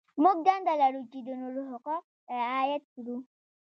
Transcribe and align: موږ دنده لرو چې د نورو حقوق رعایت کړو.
موږ 0.23 0.37
دنده 0.47 0.73
لرو 0.81 1.01
چې 1.11 1.19
د 1.27 1.29
نورو 1.41 1.61
حقوق 1.71 2.05
رعایت 2.37 2.83
کړو. 2.95 3.17